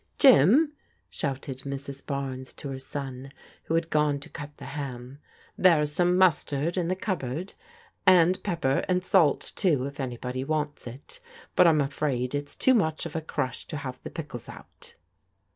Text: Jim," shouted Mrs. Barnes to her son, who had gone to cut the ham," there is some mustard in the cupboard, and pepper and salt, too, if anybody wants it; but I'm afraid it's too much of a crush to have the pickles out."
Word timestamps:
Jim," 0.17 0.73
shouted 1.11 1.59
Mrs. 1.59 2.03
Barnes 2.03 2.53
to 2.53 2.69
her 2.69 2.79
son, 2.79 3.31
who 3.65 3.75
had 3.75 3.91
gone 3.91 4.19
to 4.21 4.29
cut 4.31 4.57
the 4.57 4.65
ham," 4.73 5.19
there 5.59 5.79
is 5.79 5.93
some 5.93 6.17
mustard 6.17 6.75
in 6.75 6.87
the 6.87 6.95
cupboard, 6.95 7.53
and 8.07 8.41
pepper 8.41 8.83
and 8.89 9.05
salt, 9.05 9.51
too, 9.55 9.85
if 9.85 9.99
anybody 9.99 10.43
wants 10.43 10.87
it; 10.87 11.19
but 11.55 11.67
I'm 11.67 11.81
afraid 11.81 12.33
it's 12.33 12.55
too 12.55 12.73
much 12.73 13.05
of 13.05 13.15
a 13.15 13.21
crush 13.21 13.65
to 13.67 13.77
have 13.77 14.01
the 14.01 14.09
pickles 14.09 14.49
out." 14.49 14.95